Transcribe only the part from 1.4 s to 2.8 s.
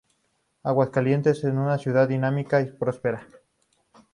es una ciudad dinámica y